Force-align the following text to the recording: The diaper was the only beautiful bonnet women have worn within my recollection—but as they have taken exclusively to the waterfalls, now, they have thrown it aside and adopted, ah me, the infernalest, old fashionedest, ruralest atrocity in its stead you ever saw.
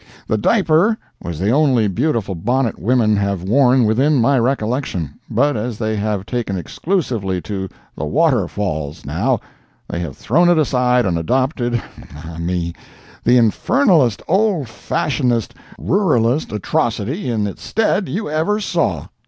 The 0.25 0.35
diaper 0.39 0.97
was 1.21 1.37
the 1.37 1.51
only 1.51 1.87
beautiful 1.87 2.33
bonnet 2.33 2.79
women 2.79 3.17
have 3.17 3.43
worn 3.43 3.85
within 3.85 4.15
my 4.19 4.39
recollection—but 4.39 5.55
as 5.55 5.77
they 5.77 5.95
have 5.95 6.25
taken 6.25 6.57
exclusively 6.57 7.39
to 7.41 7.69
the 7.95 8.05
waterfalls, 8.05 9.05
now, 9.05 9.39
they 9.87 9.99
have 9.99 10.17
thrown 10.17 10.49
it 10.49 10.57
aside 10.57 11.05
and 11.05 11.19
adopted, 11.19 11.79
ah 12.15 12.37
me, 12.39 12.73
the 13.23 13.37
infernalest, 13.37 14.23
old 14.27 14.65
fashionedest, 14.67 15.53
ruralest 15.77 16.51
atrocity 16.51 17.29
in 17.29 17.45
its 17.45 17.61
stead 17.61 18.09
you 18.09 18.27
ever 18.27 18.59
saw. 18.59 19.05